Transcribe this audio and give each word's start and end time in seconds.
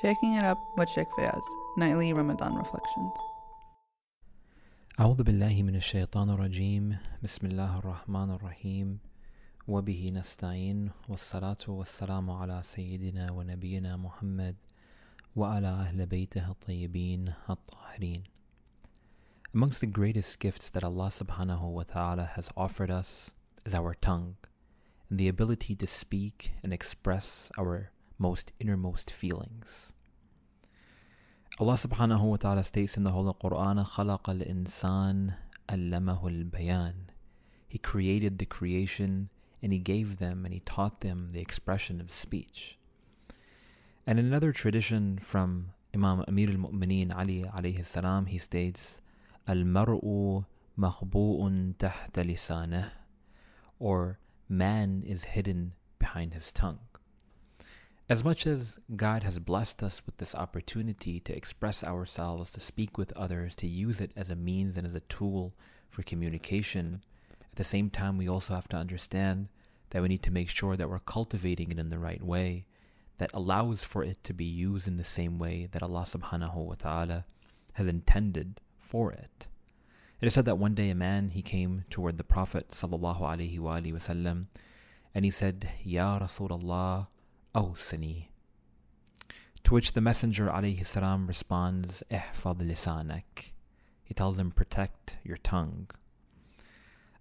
Shaking 0.00 0.34
It 0.34 0.44
Up 0.44 0.58
with 0.76 0.88
Sheikh 0.90 1.08
Fayaz, 1.18 1.42
Nightly 1.76 2.12
Ramadan 2.12 2.54
Reflections. 2.54 3.12
أعوذ 5.00 5.22
بالله 5.22 5.62
من 5.62 5.76
الشيطان 5.76 6.30
الرجيم 6.30 6.98
بسم 7.22 7.46
الله 7.46 7.78
الرحمن 7.78 8.30
الرحيم 8.30 8.98
وبه 9.68 10.10
نستعين 10.14 10.90
والصلاة 11.08 11.64
والسلام 11.68 12.30
على 12.30 12.60
سيدنا 12.62 13.32
ونبينا 13.32 13.96
محمد 13.96 14.56
وعلى 15.36 15.68
أهل 15.68 16.06
بيته 16.06 16.50
الطيبين 16.50 17.32
الطاهرين 17.50 18.22
Amongst 19.54 19.80
the 19.80 19.86
greatest 19.86 20.38
gifts 20.40 20.68
that 20.70 20.84
Allah 20.84 21.10
subhanahu 21.10 21.62
wa 21.72 21.82
ta'ala 21.84 22.30
has 22.34 22.48
offered 22.56 22.90
us 22.90 23.30
is 23.64 23.74
our 23.74 23.94
tongue 23.94 24.36
and 25.10 25.18
the 25.18 25.28
ability 25.28 25.74
to 25.76 25.86
speak 25.86 26.52
and 26.62 26.72
express 26.72 27.50
our 27.58 27.90
most 28.18 28.52
innermost 28.58 29.10
feelings. 29.10 29.92
Allah 31.60 31.74
subhanahu 31.74 32.22
wa 32.22 32.36
ta'ala 32.36 32.62
states 32.62 32.96
in 32.96 33.04
the 33.04 33.10
Holy 33.10 33.32
Quran, 33.32 33.84
خَلَقَ 33.84 34.22
الْإِنسَانِ 34.22 35.34
أَلَّمَهُ 35.68 36.22
الْبَيَانِ 36.22 36.94
He 37.66 37.78
created 37.78 38.38
the 38.38 38.46
creation 38.46 39.28
and 39.62 39.72
He 39.72 39.78
gave 39.78 40.18
them 40.18 40.44
and 40.44 40.54
He 40.54 40.60
taught 40.60 41.00
them 41.00 41.30
the 41.32 41.40
expression 41.40 42.00
of 42.00 42.12
speech. 42.12 42.78
And 44.06 44.18
in 44.18 44.26
another 44.26 44.52
tradition 44.52 45.18
from 45.18 45.74
Imam 45.94 46.24
Amir 46.28 46.50
al-Mu'mineen 46.50 47.12
Ali 47.16 47.44
alayhi 47.44 47.84
salam, 47.84 48.26
he 48.26 48.38
states, 48.38 49.00
الْمَرْءُ 49.48 50.44
مَخْبُوءٌ 50.78 51.74
تَحْتَ 51.76 52.12
لِسَانِهِ 52.12 52.90
Or 53.78 54.18
man 54.48 55.02
is 55.06 55.24
hidden 55.24 55.72
behind 55.98 56.34
his 56.34 56.52
tongue. 56.52 56.78
As 58.13 58.23
much 58.23 58.45
as 58.45 58.77
God 58.95 59.23
has 59.23 59.39
blessed 59.39 59.81
us 59.81 60.05
with 60.05 60.17
this 60.17 60.35
opportunity 60.35 61.19
to 61.21 61.35
express 61.35 61.83
ourselves, 61.83 62.51
to 62.51 62.59
speak 62.59 62.95
with 62.95 63.11
others, 63.13 63.55
to 63.55 63.65
use 63.65 63.99
it 63.99 64.11
as 64.15 64.29
a 64.29 64.35
means 64.35 64.77
and 64.77 64.85
as 64.85 64.93
a 64.93 64.99
tool 64.99 65.55
for 65.89 66.03
communication, 66.03 67.03
at 67.41 67.55
the 67.55 67.63
same 67.63 67.89
time, 67.89 68.19
we 68.19 68.29
also 68.29 68.53
have 68.53 68.67
to 68.67 68.77
understand 68.77 69.47
that 69.89 70.03
we 70.03 70.09
need 70.09 70.21
to 70.21 70.29
make 70.29 70.51
sure 70.51 70.77
that 70.77 70.91
we're 70.91 70.99
cultivating 70.99 71.71
it 71.71 71.79
in 71.79 71.89
the 71.89 71.97
right 71.97 72.21
way 72.21 72.65
that 73.17 73.31
allows 73.33 73.83
for 73.83 74.03
it 74.03 74.23
to 74.25 74.31
be 74.31 74.45
used 74.45 74.87
in 74.87 74.97
the 74.97 75.03
same 75.03 75.39
way 75.39 75.67
that 75.71 75.81
Allah 75.81 76.05
subhanahu 76.07 76.53
wa 76.53 76.75
ta'ala 76.75 77.25
has 77.73 77.87
intended 77.87 78.61
for 78.79 79.11
it. 79.11 79.47
It 80.21 80.27
is 80.27 80.35
said 80.35 80.45
that 80.45 80.59
one 80.59 80.75
day 80.75 80.91
a 80.91 80.93
man 80.93 81.29
he 81.29 81.41
came 81.41 81.85
toward 81.89 82.19
the 82.19 82.23
Prophet 82.23 82.67
sallallahu 82.73 83.21
alaihi 83.21 83.57
wasallam 83.57 84.45
and 85.15 85.25
he 85.25 85.31
said, 85.31 85.71
Ya 85.83 86.19
Rasulullah, 86.19 87.07
أوصني. 87.54 88.28
To 89.64 89.74
which 89.74 89.92
the 89.92 90.00
Messenger 90.00 90.46
alayhi 90.48 90.86
salam 90.86 91.26
responds, 91.26 92.02
احفظ 92.10 92.62
لسانك. 92.62 93.52
He 94.04 94.14
tells 94.14 94.38
him, 94.38 94.50
protect 94.50 95.16
your 95.22 95.36
tongue. 95.36 95.90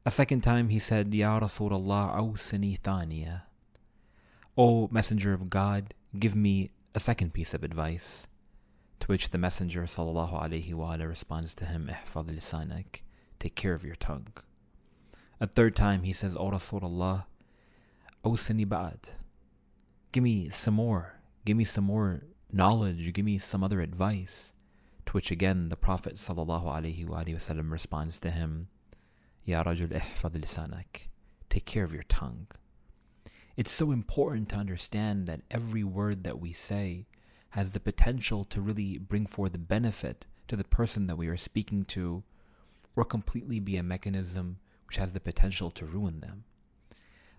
A 0.05 0.11
second 0.11 0.39
time 0.39 0.69
he 0.69 0.79
said, 0.79 1.13
Ya 1.13 1.37
Rasulullah 1.37 2.15
أوصني 2.15 2.79
ثانية. 2.79 3.41
O 4.57 4.87
Messenger 4.89 5.33
of 5.33 5.49
God, 5.49 5.93
give 6.17 6.33
me 6.33 6.71
a 6.95 6.99
second 7.01 7.33
piece 7.33 7.53
of 7.53 7.61
advice. 7.61 8.25
To 9.01 9.07
which 9.07 9.31
the 9.31 9.37
Messenger 9.37 9.83
sallallahu 9.83 10.41
alayhi 10.41 10.73
wa 10.73 10.93
responds 10.93 11.53
to 11.55 11.65
him, 11.65 11.89
احفظ 11.91 12.29
لسانك. 12.29 13.01
Take 13.39 13.55
care 13.55 13.73
of 13.73 13.83
your 13.83 13.95
tongue. 13.95 14.29
A 15.41 15.47
third 15.47 15.75
time 15.75 16.03
he 16.03 16.13
says, 16.13 16.37
O 16.37 16.49
Rasulullah, 16.51 17.25
أوصني 18.23 18.65
بعد. 18.65 19.09
Give 20.12 20.22
me 20.22 20.50
some 20.50 20.74
more. 20.74 21.14
Give 21.46 21.56
me 21.56 21.64
some 21.64 21.84
more 21.84 22.24
knowledge. 22.52 23.12
Give 23.14 23.24
me 23.24 23.38
some 23.38 23.64
other 23.64 23.80
advice. 23.80 24.52
To 25.06 25.12
which 25.12 25.30
again 25.30 25.70
the 25.70 25.76
Prophet 25.76 26.16
ﷺ 26.16 27.70
responds 27.70 28.18
to 28.20 28.30
him, 28.30 28.68
Ya 29.44 29.64
Rajul 29.64 29.88
ihfad 29.88 30.38
lisanak. 30.38 31.08
Take 31.48 31.64
care 31.64 31.84
of 31.84 31.94
your 31.94 32.04
tongue. 32.04 32.46
It's 33.56 33.70
so 33.72 33.90
important 33.90 34.50
to 34.50 34.56
understand 34.56 35.26
that 35.26 35.40
every 35.50 35.82
word 35.82 36.24
that 36.24 36.38
we 36.38 36.52
say 36.52 37.06
has 37.50 37.70
the 37.70 37.80
potential 37.80 38.44
to 38.44 38.60
really 38.60 38.98
bring 38.98 39.26
forth 39.26 39.52
the 39.52 39.58
benefit 39.58 40.26
to 40.48 40.56
the 40.56 40.64
person 40.64 41.06
that 41.06 41.16
we 41.16 41.28
are 41.28 41.36
speaking 41.36 41.84
to, 41.86 42.22
or 42.96 43.04
completely 43.04 43.60
be 43.60 43.76
a 43.78 43.82
mechanism 43.82 44.58
which 44.86 44.96
has 44.96 45.12
the 45.12 45.20
potential 45.20 45.70
to 45.70 45.86
ruin 45.86 46.20
them. 46.20 46.44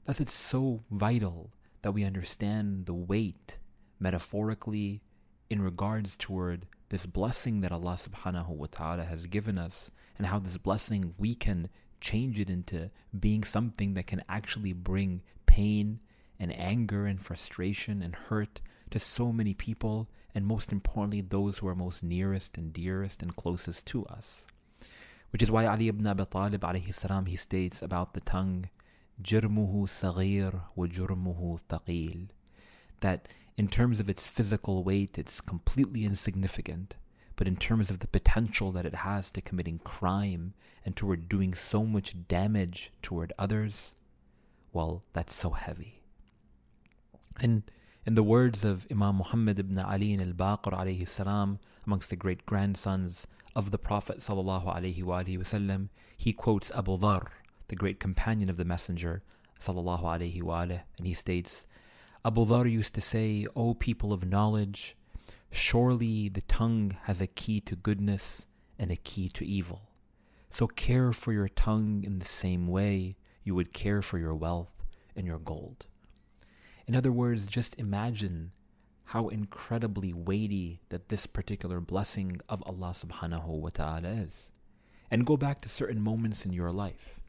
Thus, 0.05 0.19
it's 0.19 0.33
so 0.33 0.83
vital 0.89 1.51
that 1.83 1.91
we 1.91 2.03
understand 2.03 2.87
the 2.87 2.93
weight 2.93 3.59
metaphorically 3.99 5.01
in 5.49 5.61
regards 5.61 6.17
toward 6.17 6.65
this 6.89 7.05
blessing 7.05 7.61
that 7.61 7.71
Allah 7.71 7.95
subhanahu 7.95 8.49
wa 8.49 8.67
ta'ala 8.69 9.03
has 9.03 9.27
given 9.27 9.57
us 9.57 9.91
and 10.17 10.27
how 10.27 10.39
this 10.39 10.57
blessing 10.57 11.13
we 11.17 11.35
can 11.35 11.69
change 12.01 12.39
it 12.39 12.49
into 12.49 12.89
being 13.17 13.43
something 13.43 13.93
that 13.93 14.07
can 14.07 14.23
actually 14.27 14.73
bring 14.73 15.21
pain 15.45 15.99
and 16.39 16.57
anger 16.57 17.05
and 17.05 17.21
frustration 17.21 18.01
and 18.01 18.15
hurt 18.15 18.59
to 18.91 18.99
so 18.99 19.31
many 19.31 19.53
people 19.53 20.09
and 20.35 20.45
most 20.45 20.71
importantly 20.71 21.21
those 21.21 21.57
who 21.57 21.67
are 21.67 21.75
most 21.75 22.03
nearest 22.03 22.57
and 22.57 22.73
dearest 22.73 23.21
and 23.21 23.35
closest 23.35 23.85
to 23.85 24.05
us. 24.07 24.45
Which 25.31 25.41
is 25.41 25.49
why 25.49 25.65
Ali 25.65 25.87
ibn 25.87 26.05
Abi 26.05 26.25
Talib 26.25 26.61
alayhi 26.61 26.93
salam 26.93 27.25
he 27.25 27.35
states 27.35 27.81
about 27.81 28.13
the 28.13 28.21
tongue 28.21 28.69
جرمه 29.20 29.86
صغير 29.86 30.60
وجرمه 30.76 31.58
ثقيل 31.68 32.28
that 33.00 33.28
in 33.56 33.68
terms 33.68 34.00
of 34.00 34.08
its 34.08 34.26
physical 34.26 34.84
weight 34.84 35.18
it's 35.18 35.40
completely 35.40 36.04
insignificant 36.04 36.96
but 37.36 37.48
in 37.48 37.56
terms 37.56 37.90
of 37.90 38.00
the 38.00 38.06
potential 38.08 38.72
that 38.72 38.86
it 38.86 38.96
has 38.96 39.30
to 39.30 39.40
committing 39.40 39.78
crime 39.78 40.54
and 40.84 40.96
toward 40.96 41.28
doing 41.28 41.54
so 41.54 41.84
much 41.84 42.26
damage 42.28 42.92
toward 43.02 43.32
others 43.38 43.94
well 44.72 45.02
that's 45.12 45.34
so 45.34 45.50
heavy 45.50 46.02
and 47.40 47.62
in 48.06 48.14
the 48.14 48.22
words 48.22 48.64
of 48.64 48.86
Imam 48.90 49.16
Muhammad 49.16 49.58
ibn 49.58 49.78
Ali 49.78 50.14
al-Baqir 50.14 50.72
alayhi 50.72 51.06
salam 51.06 51.58
amongst 51.86 52.10
the 52.10 52.16
great 52.16 52.46
grandsons 52.46 53.26
of 53.54 53.70
the 53.70 53.78
Prophet 53.78 54.18
sallallahu 54.18 54.74
alaihi 54.74 55.02
wasallam 55.04 55.88
he 56.16 56.32
quotes 56.32 56.70
Abu 56.72 56.96
Dharr 56.98 57.26
the 57.67 57.75
great 57.75 57.99
companion 57.99 58.49
of 58.49 58.57
the 58.57 58.65
Messenger, 58.65 59.23
sallallahu 59.59 60.03
alaihi 60.03 60.41
wasallam, 60.41 60.81
and 60.97 61.07
he 61.07 61.13
states, 61.13 61.65
Abu 62.25 62.45
Dhar 62.45 62.69
used 62.69 62.93
to 62.95 63.01
say, 63.01 63.45
O 63.55 63.73
people 63.73 64.13
of 64.13 64.25
knowledge, 64.25 64.95
surely 65.51 66.29
the 66.29 66.41
tongue 66.41 66.97
has 67.03 67.21
a 67.21 67.27
key 67.27 67.59
to 67.61 67.75
goodness 67.75 68.45
and 68.79 68.91
a 68.91 68.95
key 68.95 69.29
to 69.29 69.45
evil. 69.45 69.89
So 70.49 70.67
care 70.67 71.13
for 71.13 71.33
your 71.33 71.49
tongue 71.49 72.03
in 72.03 72.19
the 72.19 72.25
same 72.25 72.67
way 72.67 73.17
you 73.43 73.55
would 73.55 73.73
care 73.73 74.01
for 74.01 74.17
your 74.17 74.35
wealth 74.35 74.83
and 75.15 75.25
your 75.25 75.39
gold. 75.39 75.85
In 76.87 76.95
other 76.95 77.11
words, 77.11 77.47
just 77.47 77.79
imagine 77.79 78.51
how 79.05 79.29
incredibly 79.29 80.13
weighty 80.13 80.81
that 80.89 81.09
this 81.09 81.25
particular 81.25 81.79
blessing 81.79 82.39
of 82.49 82.63
Allah 82.65 82.93
subhanahu 82.95 83.47
wa 83.47 83.69
ta'ala 83.69 84.09
is. 84.09 84.49
And 85.11 85.25
go 85.25 85.37
back 85.37 85.61
to 85.61 85.69
certain 85.69 86.01
moments 86.01 86.45
in 86.45 86.53
your 86.53 86.71
life 86.71 87.19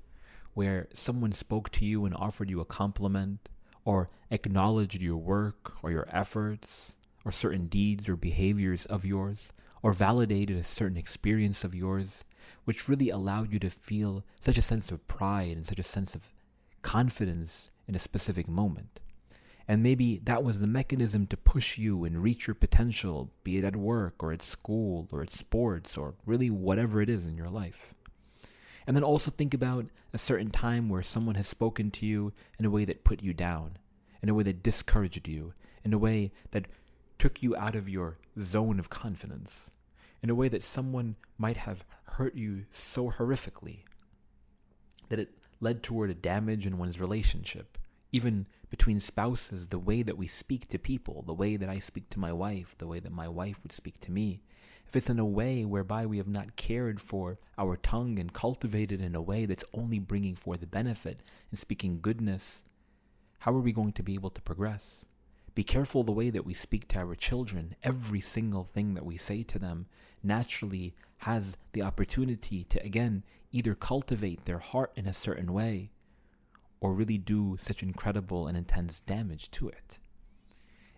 where 0.54 0.88
someone 0.94 1.32
spoke 1.32 1.70
to 1.70 1.84
you 1.84 2.04
and 2.04 2.14
offered 2.16 2.48
you 2.48 2.60
a 2.60 2.64
compliment, 2.64 3.48
or 3.84 4.08
acknowledged 4.30 5.02
your 5.02 5.16
work 5.16 5.74
or 5.82 5.90
your 5.90 6.08
efforts, 6.10 6.96
or 7.24 7.32
certain 7.32 7.66
deeds 7.66 8.08
or 8.08 8.16
behaviors 8.16 8.86
of 8.86 9.04
yours, 9.04 9.52
or 9.82 9.92
validated 9.92 10.56
a 10.56 10.64
certain 10.64 10.96
experience 10.96 11.64
of 11.64 11.74
yours, 11.74 12.24
which 12.64 12.88
really 12.88 13.10
allowed 13.10 13.52
you 13.52 13.58
to 13.58 13.68
feel 13.68 14.24
such 14.40 14.56
a 14.56 14.62
sense 14.62 14.90
of 14.90 15.06
pride 15.06 15.56
and 15.56 15.66
such 15.66 15.78
a 15.78 15.82
sense 15.82 16.14
of 16.14 16.32
confidence 16.82 17.70
in 17.86 17.94
a 17.94 17.98
specific 17.98 18.48
moment. 18.48 19.00
And 19.66 19.82
maybe 19.82 20.20
that 20.24 20.44
was 20.44 20.60
the 20.60 20.66
mechanism 20.66 21.26
to 21.28 21.36
push 21.36 21.78
you 21.78 22.04
and 22.04 22.22
reach 22.22 22.46
your 22.46 22.54
potential, 22.54 23.30
be 23.44 23.56
it 23.56 23.64
at 23.64 23.76
work 23.76 24.22
or 24.22 24.32
at 24.32 24.42
school 24.42 25.08
or 25.10 25.22
at 25.22 25.30
sports 25.30 25.96
or 25.96 26.14
really 26.26 26.50
whatever 26.50 27.00
it 27.00 27.08
is 27.08 27.24
in 27.24 27.36
your 27.36 27.48
life. 27.48 27.93
And 28.86 28.96
then 28.96 29.04
also 29.04 29.30
think 29.30 29.54
about 29.54 29.86
a 30.12 30.18
certain 30.18 30.50
time 30.50 30.88
where 30.88 31.02
someone 31.02 31.34
has 31.36 31.48
spoken 31.48 31.90
to 31.92 32.06
you 32.06 32.32
in 32.58 32.64
a 32.64 32.70
way 32.70 32.84
that 32.84 33.04
put 33.04 33.22
you 33.22 33.32
down, 33.32 33.78
in 34.22 34.28
a 34.28 34.34
way 34.34 34.42
that 34.44 34.62
discouraged 34.62 35.26
you, 35.26 35.54
in 35.84 35.92
a 35.92 35.98
way 35.98 36.32
that 36.50 36.66
took 37.18 37.42
you 37.42 37.56
out 37.56 37.74
of 37.74 37.88
your 37.88 38.18
zone 38.40 38.78
of 38.78 38.90
confidence, 38.90 39.70
in 40.22 40.30
a 40.30 40.34
way 40.34 40.48
that 40.48 40.62
someone 40.62 41.16
might 41.38 41.56
have 41.56 41.84
hurt 42.04 42.34
you 42.34 42.64
so 42.70 43.10
horrifically 43.10 43.80
that 45.08 45.18
it 45.18 45.30
led 45.60 45.82
toward 45.82 46.10
a 46.10 46.14
damage 46.14 46.66
in 46.66 46.78
one's 46.78 47.00
relationship. 47.00 47.78
Even 48.14 48.46
between 48.70 49.00
spouses, 49.00 49.66
the 49.66 49.78
way 49.80 50.00
that 50.00 50.16
we 50.16 50.28
speak 50.28 50.68
to 50.68 50.78
people, 50.78 51.24
the 51.26 51.34
way 51.34 51.56
that 51.56 51.68
I 51.68 51.80
speak 51.80 52.10
to 52.10 52.20
my 52.20 52.32
wife, 52.32 52.76
the 52.78 52.86
way 52.86 53.00
that 53.00 53.10
my 53.10 53.26
wife 53.26 53.58
would 53.64 53.72
speak 53.72 53.98
to 54.02 54.12
me, 54.12 54.40
if 54.86 54.94
it's 54.94 55.10
in 55.10 55.18
a 55.18 55.24
way 55.24 55.64
whereby 55.64 56.06
we 56.06 56.18
have 56.18 56.28
not 56.28 56.54
cared 56.54 57.00
for 57.00 57.40
our 57.58 57.76
tongue 57.76 58.20
and 58.20 58.32
cultivated 58.32 59.00
in 59.00 59.16
a 59.16 59.20
way 59.20 59.46
that's 59.46 59.64
only 59.72 59.98
bringing 59.98 60.36
forth 60.36 60.60
the 60.60 60.66
benefit 60.68 61.24
and 61.50 61.58
speaking 61.58 61.98
goodness, 62.00 62.62
how 63.40 63.52
are 63.52 63.60
we 63.60 63.72
going 63.72 63.90
to 63.94 64.02
be 64.04 64.14
able 64.14 64.30
to 64.30 64.42
progress? 64.42 65.04
Be 65.56 65.64
careful 65.64 66.04
the 66.04 66.12
way 66.12 66.30
that 66.30 66.46
we 66.46 66.54
speak 66.54 66.86
to 66.88 66.98
our 66.98 67.16
children. 67.16 67.74
Every 67.82 68.20
single 68.20 68.62
thing 68.62 68.94
that 68.94 69.04
we 69.04 69.16
say 69.16 69.42
to 69.42 69.58
them 69.58 69.86
naturally 70.22 70.94
has 71.18 71.56
the 71.72 71.82
opportunity 71.82 72.62
to, 72.62 72.80
again, 72.84 73.24
either 73.50 73.74
cultivate 73.74 74.44
their 74.44 74.60
heart 74.60 74.92
in 74.94 75.08
a 75.08 75.12
certain 75.12 75.52
way 75.52 75.90
or 76.81 76.93
really 76.93 77.17
do 77.17 77.57
such 77.59 77.83
incredible 77.83 78.47
and 78.47 78.57
intense 78.57 78.99
damage 79.01 79.51
to 79.51 79.67
it. 79.67 79.99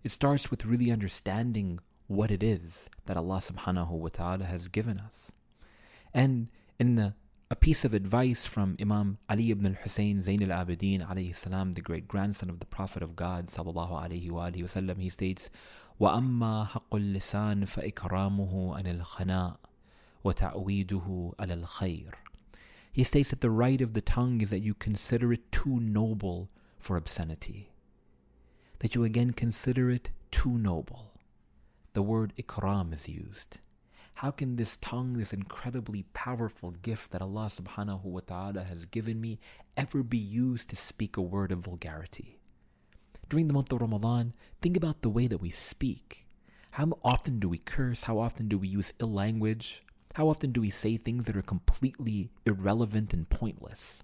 It 0.04 0.12
starts 0.12 0.50
with 0.50 0.66
really 0.66 0.92
understanding 0.92 1.80
what 2.08 2.32
it 2.32 2.44
is 2.44 2.90
that 3.06 3.18
Allah 3.18 3.38
subhanahu 3.38 3.92
wa 3.92 4.10
ta'ala 4.10 4.46
has 4.46 4.68
given 4.68 5.00
us. 5.00 5.32
And 6.14 6.50
in 6.80 7.00
a, 7.00 7.16
a 7.50 7.56
piece 7.56 7.86
of 7.86 7.94
advice 7.94 8.46
from 8.46 8.76
Imam 8.82 9.18
Ali 9.30 9.52
ibn 9.52 9.66
al-Hussein 9.66 10.22
Zain 10.22 10.44
al-Abidin 10.44 11.08
alayhi 11.08 11.36
salam, 11.36 11.74
the 11.74 11.82
great 11.82 12.08
grandson 12.08 12.50
of 12.50 12.60
the 12.60 12.66
Prophet 12.66 13.02
of 13.02 13.16
God 13.16 13.48
sallallahu 13.48 13.92
alayhi 13.92 14.30
wa 14.30 14.50
alayhi 14.50 14.64
wasallam, 14.64 14.98
he 14.98 15.10
states, 15.10 15.50
وَأَمَّا 16.00 16.70
حَقُّ 16.70 16.92
اللِّسَانِ 16.92 17.68
فَإِكْرَامُهُ 17.68 18.82
عَنِ 18.82 19.02
الْخَنَاءِ 19.02 19.58
وَتَعْوِيدُهُ 20.26 21.36
عَلَى 21.40 21.64
الْخَيْرِ 21.64 22.25
he 22.97 23.05
states 23.05 23.29
that 23.29 23.43
the 23.43 23.51
right 23.51 23.83
of 23.83 23.93
the 23.93 24.01
tongue 24.01 24.41
is 24.41 24.49
that 24.49 24.63
you 24.63 24.73
consider 24.73 25.31
it 25.31 25.53
too 25.53 25.81
noble 25.81 26.49
for 26.79 26.97
obscenity. 26.97 27.75
That 28.79 28.95
you 28.95 29.05
again 29.05 29.35
consider 29.35 29.91
it 29.91 30.09
too 30.31 30.57
noble. 30.57 31.13
The 31.93 32.01
word 32.01 32.33
ikram 32.39 32.95
is 32.95 33.07
used. 33.07 33.59
How 34.15 34.31
can 34.31 34.57
this 34.57 34.79
tongue, 34.79 35.13
this 35.13 35.35
incredibly 35.35 36.05
powerful 36.15 36.71
gift 36.71 37.11
that 37.11 37.21
Allah 37.21 37.51
subhanahu 37.53 38.05
wa 38.05 38.21
ta'ala 38.27 38.63
has 38.63 38.87
given 38.87 39.21
me, 39.21 39.41
ever 39.77 40.03
be 40.03 40.17
used 40.17 40.71
to 40.71 40.77
speak 40.77 41.19
a 41.19 41.21
word 41.21 41.53
of 41.53 41.59
vulgarity? 41.59 42.39
During 43.29 43.47
the 43.47 43.53
month 43.53 43.73
of 43.73 43.83
Ramadan, 43.83 44.33
think 44.63 44.75
about 44.75 45.03
the 45.03 45.11
way 45.11 45.27
that 45.27 45.43
we 45.43 45.51
speak. 45.51 46.27
How 46.71 46.99
often 47.05 47.41
do 47.41 47.51
we 47.51 47.59
curse? 47.59 48.05
How 48.05 48.19
often 48.19 48.49
do 48.49 48.57
we 48.57 48.69
use 48.69 48.95
ill 48.99 49.13
language? 49.13 49.83
How 50.16 50.28
often 50.28 50.52
do 50.52 50.62
we 50.62 50.70
say 50.70 50.98
things 50.98 51.26
that 51.26 51.38
are 51.38 51.42
completely 51.42 52.32
irrelevant 52.46 53.14
and 53.14 53.30
pointless? 53.30 54.02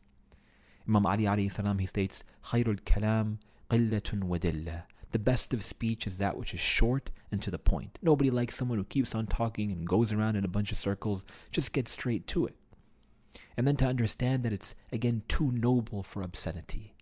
Imam 0.88 1.06
Ali 1.06 1.24
alayhi 1.24 1.52
salam, 1.52 1.80
he 1.80 1.86
states, 1.86 2.24
خير 2.46 2.80
الكلام 2.80 3.38
قلة 3.70 4.02
ودلة. 4.24 4.84
The 5.12 5.20
best 5.20 5.54
of 5.54 5.64
speech 5.64 6.06
is 6.08 6.18
that 6.18 6.38
which 6.38 6.54
is 6.54 6.60
short 6.60 7.12
and 7.32 7.42
to 7.42 7.52
the 7.52 7.60
point. 7.60 7.98
Nobody 8.02 8.30
likes 8.30 8.56
someone 8.56 8.78
who 8.78 8.84
keeps 8.86 9.16
on 9.16 9.28
talking 9.28 9.72
and 9.72 9.88
goes 9.88 10.12
around 10.12 10.36
in 10.36 10.46
a 10.46 10.50
bunch 10.50 10.72
of 10.72 10.78
circles. 10.78 11.26
Just 11.52 11.74
get 11.74 11.88
straight 11.88 12.28
to 12.28 12.46
it. 12.46 12.56
And 13.56 13.68
then 13.68 13.76
to 13.78 13.86
understand 13.86 14.44
that 14.44 14.54
it's, 14.54 14.76
again, 14.92 15.24
too 15.28 15.52
noble 15.52 16.04
for 16.04 16.22
obscenity. 16.22 16.96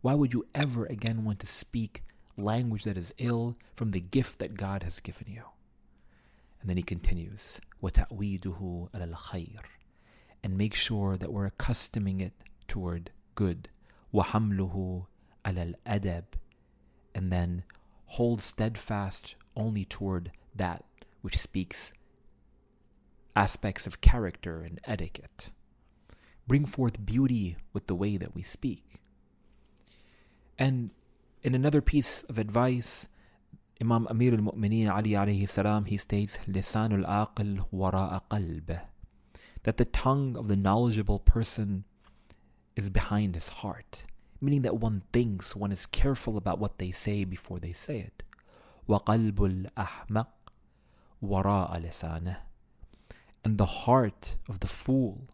Why 0.00 0.14
would 0.14 0.32
you 0.32 0.46
ever 0.54 0.86
again 0.86 1.24
want 1.24 1.40
to 1.40 1.46
speak 1.46 2.02
language 2.36 2.84
that 2.84 2.96
is 2.96 3.14
ill 3.18 3.56
from 3.74 3.90
the 3.90 4.00
gift 4.00 4.38
that 4.38 4.54
God 4.54 4.82
has 4.84 5.00
given 5.00 5.26
you? 5.28 5.42
And 6.62 6.68
then 6.68 6.76
he 6.76 6.82
continues, 6.82 7.60
وَتَأْوِيدُهُ 7.82 8.90
عَلَى 8.92 9.14
الْخَيْرِ 9.14 9.60
And 10.42 10.58
make 10.58 10.74
sure 10.74 11.16
that 11.16 11.32
we're 11.32 11.46
accustoming 11.46 12.20
it 12.20 12.32
toward 12.66 13.10
good. 13.34 13.68
وَحَمْلُهُ 14.12 15.06
عَلَى 15.44 15.74
الْأَدَبِ 15.86 16.24
And 17.14 17.32
then 17.32 17.62
hold 18.06 18.42
steadfast 18.42 19.34
only 19.56 19.84
toward 19.84 20.32
that 20.54 20.84
which 21.20 21.38
speaks 21.38 21.92
aspects 23.36 23.86
of 23.86 24.00
character 24.00 24.62
and 24.62 24.80
etiquette. 24.84 25.50
Bring 26.46 26.64
forth 26.64 27.04
beauty 27.04 27.56
with 27.72 27.86
the 27.86 27.94
way 27.94 28.16
that 28.16 28.34
we 28.34 28.42
speak. 28.42 29.00
And 30.58 30.90
in 31.42 31.54
another 31.54 31.80
piece 31.80 32.24
of 32.24 32.38
advice, 32.38 33.06
Imam 33.80 34.08
Amir 34.08 34.34
al-Mu'mineen 34.34 34.90
Ali 34.90 35.10
alayhi 35.10 35.48
salam, 35.48 35.84
he 35.84 35.96
states, 35.96 36.38
لِسَانُ 36.48 37.04
الْعَاقِلْ 37.04 37.66
وَرَاءَ 37.72 38.22
قَلْبِهِ 38.28 38.80
That 39.62 39.76
the 39.76 39.84
tongue 39.84 40.36
of 40.36 40.48
the 40.48 40.56
knowledgeable 40.56 41.20
person 41.20 41.84
is 42.74 42.90
behind 42.90 43.34
his 43.34 43.48
heart, 43.48 44.04
meaning 44.40 44.62
that 44.62 44.78
one 44.78 45.02
thinks, 45.12 45.54
one 45.54 45.70
is 45.70 45.86
careful 45.86 46.36
about 46.36 46.58
what 46.58 46.78
they 46.78 46.90
say 46.90 47.24
before 47.24 47.60
they 47.60 47.72
say 47.72 48.00
it. 48.00 48.22
وَقَلْبُ 48.88 49.70
الْأَحْمَقِ 49.76 50.26
وَرَاءَ 51.22 51.80
لِسَانِهِ 51.80 52.36
And 53.44 53.58
the 53.58 53.66
heart 53.66 54.36
of 54.48 54.60
the 54.60 54.66
fool 54.66 55.28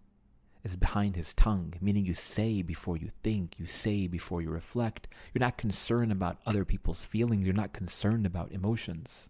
is 0.64 0.76
behind 0.76 1.16
his 1.16 1.34
tongue, 1.34 1.74
meaning 1.82 2.06
you 2.06 2.14
say 2.14 2.62
before 2.62 2.98
you 2.98 3.10
think, 3.24 3.56
you 3.58 3.66
say 3.66 4.08
before 4.08 4.42
you 4.42 4.50
reflect. 4.50 5.08
You're 5.34 5.40
not 5.40 5.58
concerned 5.58 6.12
about 6.12 6.40
other 6.46 6.66
people's 6.66 7.04
feelings, 7.04 7.46
you're 7.46 7.54
not 7.54 7.74
concerned 7.74 8.26
about 8.26 8.52
emotions. 8.52 9.30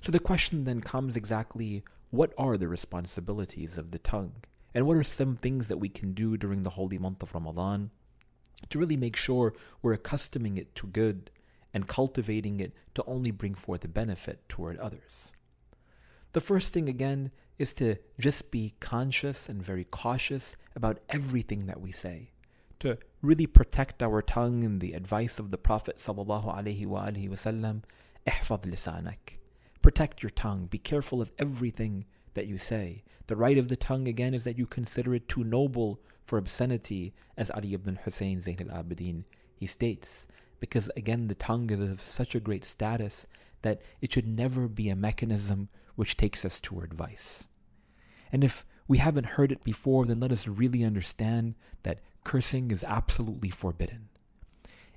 So 0.00 0.12
the 0.12 0.18
question 0.18 0.64
then 0.64 0.80
comes 0.80 1.16
exactly 1.16 1.82
what 2.10 2.32
are 2.38 2.56
the 2.56 2.68
responsibilities 2.68 3.76
of 3.76 3.90
the 3.90 3.98
tongue? 3.98 4.32
And 4.74 4.86
what 4.86 4.96
are 4.96 5.04
some 5.04 5.36
things 5.36 5.68
that 5.68 5.78
we 5.78 5.88
can 5.88 6.12
do 6.12 6.36
during 6.36 6.62
the 6.62 6.70
holy 6.70 6.98
month 6.98 7.22
of 7.22 7.34
Ramadan 7.34 7.90
to 8.70 8.78
really 8.78 8.96
make 8.96 9.16
sure 9.16 9.54
we're 9.82 9.92
accustoming 9.92 10.56
it 10.56 10.74
to 10.76 10.86
good 10.86 11.30
and 11.74 11.86
cultivating 11.86 12.60
it 12.60 12.72
to 12.94 13.04
only 13.06 13.30
bring 13.30 13.54
forth 13.54 13.84
a 13.84 13.88
benefit 13.88 14.48
toward 14.48 14.78
others? 14.78 15.32
The 16.32 16.40
first 16.40 16.72
thing, 16.72 16.88
again, 16.88 17.30
is 17.58 17.72
to 17.74 17.96
just 18.18 18.50
be 18.50 18.74
conscious 18.80 19.48
and 19.48 19.62
very 19.62 19.84
cautious 19.84 20.56
about 20.76 21.00
everything 21.10 21.66
that 21.66 21.80
we 21.80 21.90
say, 21.90 22.30
to 22.78 22.96
really 23.20 23.46
protect 23.46 24.02
our 24.02 24.22
tongue 24.22 24.62
and 24.62 24.80
the 24.80 24.92
advice 24.92 25.38
of 25.38 25.50
the 25.50 25.58
Prophet 25.58 25.96
sallallahu 25.96 26.56
alaihi 26.56 26.86
wasallam. 26.86 27.82
Protect 29.82 30.22
your 30.22 30.30
tongue, 30.30 30.66
be 30.66 30.78
careful 30.78 31.20
of 31.20 31.32
everything 31.38 32.04
that 32.34 32.46
you 32.46 32.58
say. 32.58 33.02
The 33.26 33.36
right 33.36 33.58
of 33.58 33.68
the 33.68 33.76
tongue 33.76 34.06
again 34.06 34.34
is 34.34 34.44
that 34.44 34.58
you 34.58 34.66
consider 34.66 35.14
it 35.14 35.28
too 35.28 35.42
noble 35.42 36.00
for 36.24 36.38
obscenity, 36.38 37.12
as 37.36 37.50
Ali 37.50 37.74
ibn 37.74 37.98
Hussein 38.04 38.40
Zayn 38.40 38.70
al-Abidin 38.70 39.24
he 39.56 39.66
states, 39.66 40.28
because 40.60 40.88
again 40.96 41.26
the 41.26 41.34
tongue 41.34 41.70
is 41.70 41.80
of 41.80 42.00
such 42.00 42.36
a 42.36 42.40
great 42.40 42.64
status 42.64 43.26
that 43.62 43.82
it 44.00 44.12
should 44.12 44.28
never 44.28 44.68
be 44.68 44.88
a 44.88 44.94
mechanism 44.94 45.68
which 45.96 46.16
takes 46.16 46.44
us 46.44 46.60
toward 46.60 46.94
vice. 46.94 47.47
And 48.31 48.43
if 48.43 48.65
we 48.87 48.97
haven't 48.97 49.37
heard 49.37 49.51
it 49.51 49.63
before, 49.63 50.05
then 50.05 50.19
let 50.19 50.31
us 50.31 50.47
really 50.47 50.83
understand 50.83 51.55
that 51.83 51.99
cursing 52.23 52.71
is 52.71 52.83
absolutely 52.83 53.49
forbidden. 53.49 54.09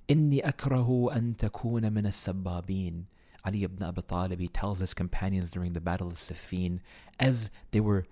إني 0.09 0.41
أكره 0.45 1.17
أن 1.17 1.37
تكون 1.37 1.93
من 1.93 2.07
السبابين 2.07 3.07
Ali 3.45 3.63
ibn 3.63 3.81
Abi 3.85 4.03
Talib 4.03 4.53
tells 4.53 4.81
his 4.81 4.93
companions 4.93 5.53
during 5.53 5.73
the 5.73 5.81
Battle 5.81 6.09
of 6.09 6.19
Siffin 6.19 6.81
as 7.21 7.49
they 7.71 7.79
were 7.79 8.05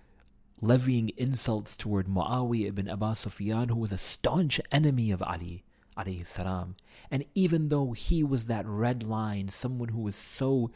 levying 0.61 1.11
insults 1.17 1.77
toward 1.77 2.07
Muawiyah 2.07 2.69
ibn 2.69 2.89
Abu 2.89 3.15
Sufyan, 3.17 3.69
who 3.69 3.79
was 3.79 3.91
a 3.91 3.99
staunch 3.99 4.61
enemy 4.71 5.11
of 5.11 5.23
Ali 5.23 5.65
alayhi 5.99 6.25
salam. 6.25 6.77
And 7.11 7.25
even 7.35 7.69
though 7.69 7.93
he 7.93 8.23
was 8.23 8.47
that 8.47 8.65
red 8.65 9.03
line, 9.03 9.49
someone 9.49 9.89
who 9.89 10.01
was 10.01 10.15
so 10.15 10.71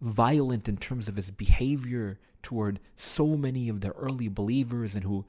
violent 0.00 0.68
in 0.68 0.76
terms 0.76 1.08
of 1.08 1.16
his 1.16 1.30
behavior 1.30 2.18
toward 2.42 2.80
so 2.96 3.36
many 3.36 3.68
of 3.68 3.80
the 3.80 3.90
early 3.92 4.28
believers 4.28 4.94
and 4.94 5.04
who 5.04 5.24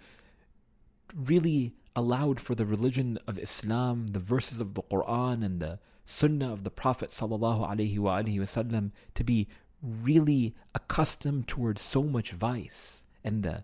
really 1.16 1.74
allowed 1.96 2.40
for 2.40 2.56
the 2.56 2.66
religion 2.66 3.18
of 3.28 3.40
Islam, 3.40 4.08
the 4.08 4.20
verses 4.20 4.60
of 4.60 4.74
the 4.74 4.84
Quran 4.84 5.44
and 5.44 5.60
the 5.60 5.80
Sunnah 6.06 6.52
of 6.52 6.64
the 6.64 6.72
Prophet 6.72 7.12
wasallam 7.12 8.92
to 9.16 9.24
be 9.24 9.48
really 9.82 10.56
accustomed 10.76 11.48
towards 11.48 11.82
so 11.82 12.04
much 12.04 12.32
vice 12.32 13.06
and 13.24 13.44
the 13.44 13.64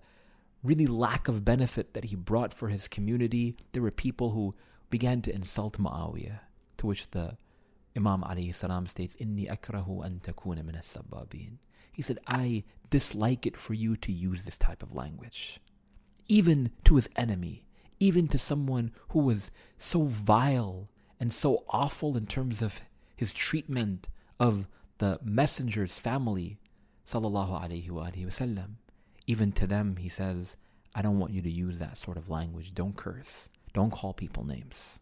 really 0.63 0.88
lack 0.88 1.27
of 1.27 1.45
benefit 1.45 1.93
that 1.93 2.05
he 2.05 2.15
brought 2.15 2.53
for 2.53 2.69
his 2.69 2.88
community. 2.88 3.55
There 3.71 3.81
were 3.81 3.91
people 3.91 4.31
who 4.31 4.55
began 4.89 5.21
to 5.24 5.33
insult 5.33 5.77
Muawiyah, 5.77 6.39
to 6.77 6.88
which 6.88 7.12
the 7.12 7.38
Imam 7.95 8.21
alayhi 8.21 8.53
salam 8.53 8.87
states, 8.87 9.15
Inni 9.15 9.49
akrahu 9.49 10.05
an 10.05 10.19
takuna 10.23 10.63
min 10.65 10.75
as-sabbabin. 10.75 11.57
He 11.91 12.01
said, 12.01 12.19
I 12.27 12.63
dislike 12.89 13.45
it 13.45 13.55
for 13.55 13.73
you 13.73 13.95
to 13.97 14.11
use 14.11 14.43
this 14.43 14.57
type 14.57 14.83
of 14.83 14.93
language. 14.93 15.59
Even 16.27 16.71
to 16.83 16.97
his 16.97 17.09
enemy, 17.15 17.65
even 17.99 18.27
to 18.27 18.37
someone 18.37 18.91
who 19.09 19.19
was 19.19 19.51
so 19.77 20.03
vile 20.03 20.89
and 21.19 21.31
so 21.31 21.63
awful 21.69 22.17
in 22.17 22.25
terms 22.25 22.61
of 22.61 22.81
his 23.15 23.31
treatment 23.31 24.07
of 24.39 24.67
the 24.97 25.19
messenger's 25.23 25.99
family, 25.99 26.57
sallallahu 27.05 27.61
alayhi 27.63 27.89
wa 27.89 28.09
wasallam. 28.09 28.75
Even 29.27 29.51
to 29.53 29.65
them, 29.65 29.95
he 29.97 30.09
says, 30.09 30.57
I 30.93 31.01
don't 31.01 31.19
want 31.19 31.33
you 31.33 31.41
to 31.41 31.49
use 31.49 31.79
that 31.79 31.97
sort 31.97 32.17
of 32.17 32.29
language. 32.29 32.73
Don't 32.73 32.95
curse. 32.95 33.49
Don't 33.73 33.91
call 33.91 34.13
people 34.13 34.45
names. 34.45 34.99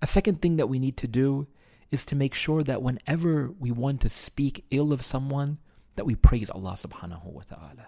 A 0.00 0.06
second 0.06 0.42
thing 0.42 0.56
that 0.56 0.68
we 0.68 0.78
need 0.78 0.96
to 0.98 1.06
do 1.06 1.46
is 1.92 2.04
to 2.06 2.16
make 2.16 2.34
sure 2.34 2.64
that 2.64 2.82
whenever 2.82 3.52
we 3.60 3.70
want 3.70 4.00
to 4.00 4.08
speak 4.08 4.64
ill 4.72 4.92
of 4.92 5.02
someone, 5.02 5.58
that 5.94 6.06
we 6.06 6.16
praise 6.16 6.50
Allah 6.50 6.72
subhanahu 6.72 7.26
wa 7.26 7.42
ta'ala. 7.42 7.86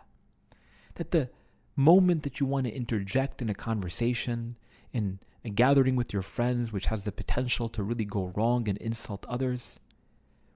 That 0.94 1.10
the 1.10 1.30
moment 1.74 2.22
that 2.22 2.38
you 2.38 2.46
want 2.46 2.66
to 2.66 2.72
interject 2.72 3.42
in 3.42 3.48
a 3.48 3.54
conversation, 3.54 4.56
in 4.92 5.18
a 5.44 5.50
gathering 5.50 5.96
with 5.96 6.12
your 6.12 6.22
friends, 6.22 6.70
which 6.70 6.86
has 6.86 7.02
the 7.02 7.12
potential 7.12 7.68
to 7.70 7.82
really 7.82 8.04
go 8.04 8.30
wrong 8.36 8.68
and 8.68 8.78
insult 8.78 9.26
others, 9.28 9.80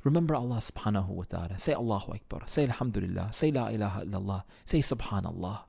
Remember 0.04 0.34
Allah 0.34 0.56
subhanahu 0.58 1.08
wa 1.08 1.24
ta'ala. 1.24 1.58
Say 1.58 1.74
Allahu 1.74 2.12
Akbar. 2.12 2.42
Say 2.46 2.62
Alhamdulillah. 2.64 3.32
Say 3.32 3.50
La 3.50 3.66
ilaha 3.68 4.04
illallah. 4.04 4.44
Say 4.64 4.78
Subhanallah. 4.78 5.62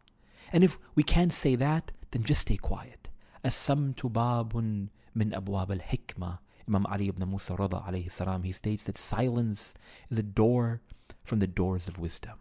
And 0.53 0.63
if 0.63 0.77
we 0.95 1.03
can't 1.03 1.33
say 1.33 1.55
that, 1.55 1.91
then 2.11 2.23
just 2.23 2.41
stay 2.41 2.57
quiet. 2.57 3.09
As-samtu 3.43 4.11
babun 4.11 4.89
min 5.15 5.31
abwab 5.31 5.71
al-hikmah. 5.71 6.39
Imam 6.69 6.85
Ali 6.85 7.09
ibn 7.09 7.27
Musa 7.27 7.55
Rada 7.55 7.83
alayhi 7.87 8.11
salam, 8.11 8.43
he 8.43 8.51
states 8.51 8.83
that 8.83 8.97
silence 8.97 9.73
is 10.09 10.19
a 10.19 10.23
door 10.23 10.81
from 11.23 11.39
the 11.39 11.47
doors 11.47 11.87
of 11.87 11.97
wisdom. 11.97 12.37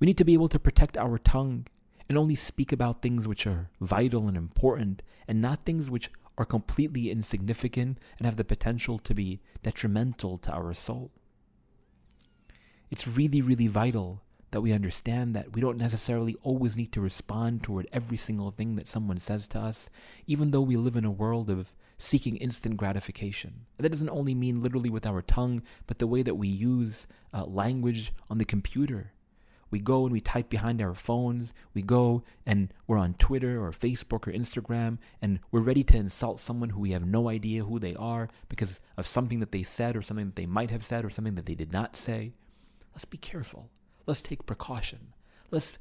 We 0.00 0.06
need 0.06 0.18
to 0.18 0.24
be 0.24 0.34
able 0.34 0.48
to 0.48 0.58
protect 0.58 0.98
our 0.98 1.16
tongue 1.16 1.66
and 2.08 2.18
only 2.18 2.34
speak 2.34 2.72
about 2.72 3.02
things 3.02 3.26
which 3.26 3.46
are 3.46 3.70
vital 3.80 4.28
and 4.28 4.36
important 4.36 5.02
and 5.26 5.40
not 5.40 5.64
things 5.64 5.88
which 5.88 6.10
are 6.36 6.44
completely 6.44 7.10
insignificant 7.10 7.98
and 8.18 8.26
have 8.26 8.36
the 8.36 8.44
potential 8.44 8.98
to 8.98 9.14
be 9.14 9.40
detrimental 9.62 10.36
to 10.38 10.52
our 10.52 10.74
soul. 10.74 11.10
It's 12.90 13.08
really, 13.08 13.40
really 13.40 13.68
vital 13.68 14.22
that 14.50 14.60
we 14.60 14.72
understand 14.72 15.34
that 15.34 15.52
we 15.52 15.60
don't 15.60 15.78
necessarily 15.78 16.36
always 16.42 16.76
need 16.76 16.92
to 16.92 17.00
respond 17.00 17.62
toward 17.62 17.88
every 17.92 18.16
single 18.16 18.50
thing 18.50 18.76
that 18.76 18.88
someone 18.88 19.18
says 19.18 19.48
to 19.48 19.58
us, 19.58 19.90
even 20.26 20.50
though 20.50 20.60
we 20.60 20.76
live 20.76 20.96
in 20.96 21.04
a 21.04 21.10
world 21.10 21.50
of 21.50 21.72
seeking 21.98 22.36
instant 22.36 22.76
gratification. 22.76 23.66
And 23.78 23.84
that 23.84 23.90
doesn't 23.90 24.10
only 24.10 24.34
mean 24.34 24.62
literally 24.62 24.90
with 24.90 25.06
our 25.06 25.22
tongue, 25.22 25.62
but 25.86 25.98
the 25.98 26.06
way 26.06 26.22
that 26.22 26.34
we 26.34 26.48
use 26.48 27.06
uh, 27.32 27.44
language 27.44 28.12
on 28.28 28.38
the 28.38 28.44
computer 28.44 29.12
we 29.70 29.80
go 29.80 30.04
and 30.04 30.12
we 30.12 30.20
type 30.20 30.48
behind 30.48 30.80
our 30.80 30.94
phones. 30.94 31.52
We 31.74 31.82
go 31.82 32.22
and 32.44 32.72
we're 32.86 32.98
on 32.98 33.14
Twitter 33.14 33.62
or 33.62 33.72
Facebook 33.72 34.26
or 34.26 34.32
Instagram 34.32 34.98
and 35.20 35.40
we're 35.50 35.60
ready 35.60 35.82
to 35.84 35.96
insult 35.96 36.40
someone 36.40 36.70
who 36.70 36.80
we 36.80 36.92
have 36.92 37.04
no 37.04 37.28
idea 37.28 37.64
who 37.64 37.78
they 37.78 37.94
are 37.96 38.28
because 38.48 38.80
of 38.96 39.06
something 39.06 39.40
that 39.40 39.52
they 39.52 39.62
said 39.62 39.96
or 39.96 40.02
something 40.02 40.26
that 40.26 40.36
they 40.36 40.46
might 40.46 40.70
have 40.70 40.84
said 40.84 41.04
or 41.04 41.10
something 41.10 41.34
that 41.34 41.46
they 41.46 41.54
did 41.54 41.72
not 41.72 41.96
say. 41.96 42.32
Let's 42.92 43.04
be 43.04 43.18
careful. 43.18 43.70
Let's 44.06 44.22
take 44.22 44.46
precaution. 44.46 45.12
Let's 45.50 45.74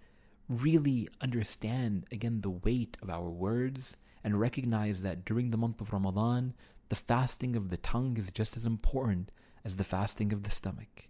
really 0.50 1.07
understand 1.22 2.05
again 2.12 2.41
the 2.41 2.50
weight 2.50 2.98
of 3.01 3.10
our 3.10 3.29
words 3.29 3.98
and 4.25 4.39
recognize 4.39 5.03
that 5.03 5.24
during 5.24 5.51
the 5.51 5.58
month 5.58 5.79
of 5.79 5.94
Ramadan, 5.94 6.55
the 6.89 6.96
fasting 6.96 7.55
of 7.55 7.70
the 7.70 7.77
tongue 7.77 8.17
is 8.17 8.32
just 8.32 8.58
as 8.58 8.65
important 8.65 9.32
as 9.63 9.75
the 9.75 9.84
fasting 9.84 10.34
of 10.34 10.41
the 10.41 10.50
stomach. 10.50 11.08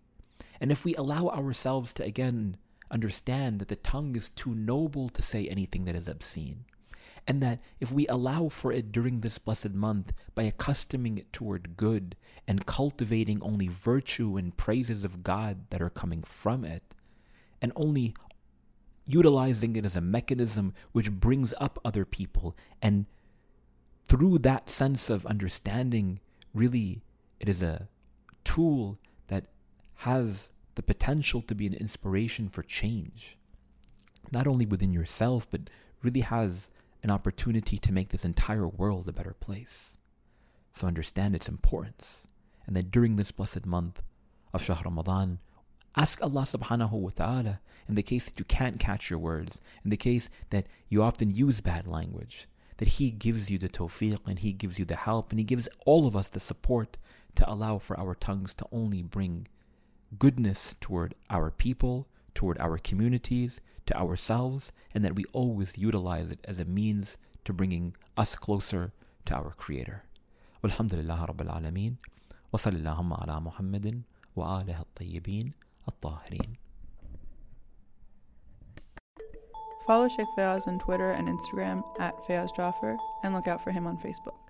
And 0.60 0.69
if 0.69 0.84
we 0.84 0.95
allow 0.95 1.29
ourselves 1.29 1.93
to 1.93 2.03
again 2.03 2.57
understand 2.91 3.60
that 3.60 3.69
the 3.69 3.77
tongue 3.77 4.17
is 4.17 4.29
too 4.29 4.53
noble 4.53 5.07
to 5.10 5.22
say 5.22 5.48
anything 5.48 5.86
that 5.86 5.95
is 5.95 6.10
obscene. 6.10 6.65
And 7.25 7.41
that 7.41 7.60
if 7.79 7.89
we 7.89 8.05
allow 8.07 8.50
for 8.50 8.72
it 8.72 8.91
during 8.91 9.22
this 9.22 9.38
blessed 9.38 9.72
month 9.72 10.12
by 10.36 10.43
accustoming 10.43 11.17
it 11.17 11.31
toward 11.31 11.77
good 11.77 12.17
and 12.48 12.65
cultivating 12.65 13.41
only 13.41 13.69
virtue 13.69 14.36
and 14.36 14.55
praises 14.57 15.05
of 15.05 15.24
God 15.24 15.69
that 15.69 15.81
are 15.81 15.89
coming 15.89 16.22
from 16.22 16.65
it, 16.65 16.84
and 17.62 17.72
only 17.77 18.13
utilizing 19.05 19.75
it 19.75 19.85
as 19.85 19.95
a 19.95 20.01
mechanism 20.01 20.74
which 20.91 21.12
brings 21.12 21.53
up 21.59 21.79
other 21.85 22.05
people, 22.05 22.55
and 22.81 23.05
through 24.07 24.39
that 24.39 24.69
sense 24.69 25.09
of 25.09 25.25
understanding, 25.25 26.19
really, 26.53 27.01
it 27.39 27.50
is 27.50 27.62
a 27.62 27.88
tool 28.43 28.97
that 29.27 29.45
has 29.95 30.50
the 30.75 30.83
potential 30.83 31.41
to 31.41 31.55
be 31.55 31.65
an 31.67 31.74
inspiration 31.74 32.50
for 32.50 32.63
change, 32.63 33.38
not 34.31 34.47
only 34.47 34.65
within 34.65 34.91
yourself, 34.91 35.50
but 35.50 35.69
really 36.03 36.21
has 36.21 36.69
an 37.03 37.12
opportunity 37.12 37.77
to 37.77 37.93
make 37.93 38.09
this 38.09 38.25
entire 38.25 38.67
world 38.67 39.07
a 39.07 39.13
better 39.13 39.35
place. 39.39 39.97
So 40.74 40.88
understand 40.88 41.35
its 41.35 41.47
importance, 41.47 42.24
and 42.67 42.75
that 42.75 42.91
during 42.91 43.15
this 43.15 43.31
blessed 43.31 43.65
month 43.65 44.01
of 44.53 44.62
Shahr 44.63 44.81
Ramadan, 44.83 45.39
ask 45.97 46.23
Allah 46.23 46.42
subhanahu 46.42 46.92
wa 46.92 47.11
ta'ala 47.11 47.61
in 47.88 47.95
the 47.95 48.02
case 48.02 48.25
that 48.26 48.38
you 48.38 48.45
can't 48.45 48.78
catch 48.78 49.11
your 49.11 49.19
words, 49.19 49.61
in 49.85 49.90
the 49.90 49.97
case 49.97 50.30
that 50.50 50.66
you 50.88 51.02
often 51.02 51.30
use 51.30 51.61
bad 51.61 51.87
language, 51.87 52.47
that 52.76 52.88
He 52.88 53.11
gives 53.11 53.50
you 53.50 53.59
the 53.59 53.69
tawfiq 53.69 54.19
and 54.26 54.38
He 54.38 54.52
gives 54.52 54.78
you 54.78 54.85
the 54.85 54.97
help 54.97 55.30
and 55.30 55.40
He 55.40 55.45
gives 55.45 55.69
all 55.87 56.07
of 56.07 56.14
us 56.14 56.28
the 56.28 56.40
support 56.40 56.97
to 57.35 57.50
allow 57.50 57.78
for 57.78 57.99
our 57.99 58.14
tongues 58.14 58.54
to 58.54 58.66
only 58.73 59.02
bring 59.02 59.49
goodness 60.19 60.75
toward 60.80 61.14
our 61.28 61.50
people, 61.50 62.09
toward 62.35 62.59
our 62.59 62.78
communities, 62.78 63.61
to 63.87 63.97
ourselves, 63.97 64.73
and 64.95 65.04
that 65.04 65.14
we 65.14 65.25
always 65.33 65.76
utilize 65.76 66.30
it 66.30 66.40
as 66.45 66.61
a 66.61 66.64
means 66.64 67.16
to 67.45 67.52
bringing 67.52 67.95
us 68.16 68.35
closer 68.37 68.92
to 69.25 69.35
our 69.35 69.52
Creator. 69.57 70.04
Alhamdulillah 70.64 71.26
Rabbil 71.28 71.50
Alameen. 71.50 71.97
وصل 72.52 72.75
اللهم 72.75 73.12
على 73.12 73.40
محمد 73.40 74.02
وآله 74.37 74.80
الطيبين 74.80 75.52
الطاهرين. 75.88 76.57
Follow 79.87 80.09
Sheikh 80.09 80.28
Fayaz 80.37 80.69
on 80.69 80.78
Twitter 80.78 81.11
and 81.11 81.26
Instagram 81.26 81.83
at 81.99 82.16
Fayaz 82.25 82.54
Jaffer 82.54 82.97
and 83.25 83.35
look 83.35 83.49
out 83.49 83.62
for 83.64 83.73
him 83.73 83.87
on 83.87 83.97
Facebook. 83.99 84.44